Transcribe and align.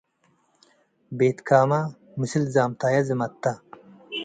ቤትካመ 1.17 1.71
ምስል 2.19 2.43
ዛምታየ 2.53 2.95
ዝመተ። 3.07 3.43